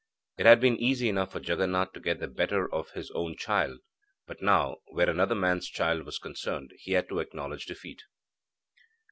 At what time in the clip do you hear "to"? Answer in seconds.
1.93-1.99, 7.09-7.19